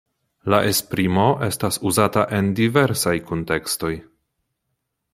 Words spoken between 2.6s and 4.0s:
diversaj kuntekstoj.